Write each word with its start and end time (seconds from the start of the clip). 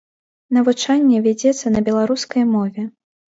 Навучанне 0.55 1.19
вядзецца 1.27 1.73
на 1.75 1.79
беларускай 1.91 2.43
мове. 2.55 2.89